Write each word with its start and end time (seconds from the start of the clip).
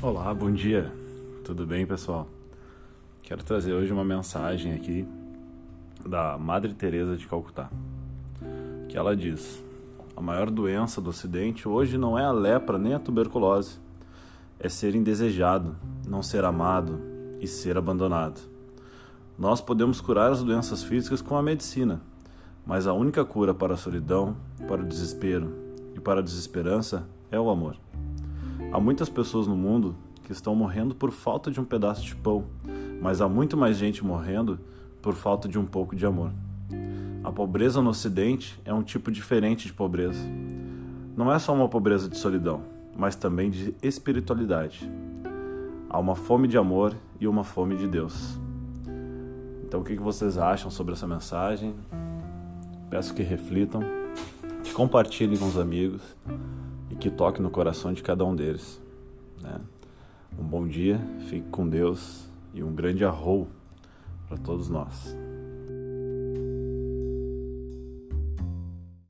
Olá, 0.00 0.32
bom 0.32 0.48
dia. 0.48 0.92
Tudo 1.44 1.66
bem, 1.66 1.84
pessoal? 1.84 2.28
Quero 3.20 3.42
trazer 3.42 3.72
hoje 3.72 3.92
uma 3.92 4.04
mensagem 4.04 4.72
aqui 4.72 5.04
da 6.06 6.38
Madre 6.38 6.72
Teresa 6.72 7.16
de 7.16 7.26
Calcutá. 7.26 7.68
Que 8.88 8.96
ela 8.96 9.16
diz: 9.16 9.60
"A 10.16 10.20
maior 10.20 10.50
doença 10.50 11.00
do 11.00 11.10
ocidente 11.10 11.68
hoje 11.68 11.98
não 11.98 12.16
é 12.16 12.24
a 12.24 12.30
lepra 12.30 12.78
nem 12.78 12.94
a 12.94 13.00
tuberculose, 13.00 13.80
é 14.60 14.68
ser 14.68 14.94
indesejado, 14.94 15.74
não 16.06 16.22
ser 16.22 16.44
amado 16.44 17.00
e 17.40 17.48
ser 17.48 17.76
abandonado. 17.76 18.40
Nós 19.36 19.60
podemos 19.60 20.00
curar 20.00 20.30
as 20.30 20.44
doenças 20.44 20.84
físicas 20.84 21.20
com 21.20 21.36
a 21.36 21.42
medicina, 21.42 22.00
mas 22.64 22.86
a 22.86 22.92
única 22.92 23.24
cura 23.24 23.52
para 23.52 23.74
a 23.74 23.76
solidão, 23.76 24.36
para 24.68 24.80
o 24.80 24.86
desespero 24.86 25.52
e 25.96 25.98
para 25.98 26.20
a 26.20 26.22
desesperança 26.22 27.04
é 27.32 27.40
o 27.40 27.50
amor." 27.50 27.87
Há 28.70 28.78
muitas 28.78 29.08
pessoas 29.08 29.46
no 29.46 29.56
mundo 29.56 29.96
que 30.24 30.32
estão 30.32 30.54
morrendo 30.54 30.94
por 30.94 31.10
falta 31.10 31.50
de 31.50 31.58
um 31.58 31.64
pedaço 31.64 32.04
de 32.04 32.14
pão, 32.14 32.44
mas 33.00 33.22
há 33.22 33.28
muito 33.28 33.56
mais 33.56 33.78
gente 33.78 34.04
morrendo 34.04 34.60
por 35.00 35.14
falta 35.14 35.48
de 35.48 35.58
um 35.58 35.64
pouco 35.64 35.96
de 35.96 36.04
amor. 36.04 36.30
A 37.24 37.32
pobreza 37.32 37.80
no 37.80 37.88
Ocidente 37.88 38.60
é 38.66 38.74
um 38.74 38.82
tipo 38.82 39.10
diferente 39.10 39.66
de 39.66 39.72
pobreza. 39.72 40.20
Não 41.16 41.32
é 41.32 41.38
só 41.38 41.54
uma 41.54 41.66
pobreza 41.66 42.10
de 42.10 42.18
solidão, 42.18 42.62
mas 42.94 43.16
também 43.16 43.48
de 43.48 43.74
espiritualidade. 43.82 44.88
Há 45.88 45.98
uma 45.98 46.14
fome 46.14 46.46
de 46.46 46.58
amor 46.58 46.94
e 47.18 47.26
uma 47.26 47.44
fome 47.44 47.74
de 47.74 47.88
Deus. 47.88 48.38
Então, 49.64 49.80
o 49.80 49.84
que 49.84 49.96
vocês 49.96 50.36
acham 50.36 50.70
sobre 50.70 50.92
essa 50.92 51.06
mensagem? 51.06 51.74
Peço 52.90 53.14
que 53.14 53.22
reflitam, 53.22 53.80
que 54.62 54.74
compartilhem 54.74 55.38
com 55.38 55.46
os 55.46 55.56
amigos 55.56 56.02
que 56.98 57.10
toque 57.10 57.40
no 57.40 57.50
coração 57.50 57.92
de 57.92 58.02
cada 58.02 58.24
um 58.24 58.34
deles. 58.34 58.80
Né? 59.40 59.60
Um 60.38 60.44
bom 60.44 60.66
dia, 60.66 61.00
fique 61.28 61.48
com 61.50 61.68
Deus 61.68 62.28
e 62.52 62.62
um 62.62 62.74
grande 62.74 63.04
arrou 63.04 63.48
para 64.28 64.36
todos 64.36 64.68
nós. 64.68 65.16